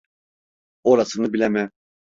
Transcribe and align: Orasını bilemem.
Orasını 0.83 1.33
bilemem. 1.33 1.71